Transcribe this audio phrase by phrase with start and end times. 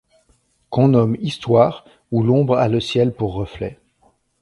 [0.71, 3.77] Qu'on nomme histoire, où l'ombre a le ciel pour reflet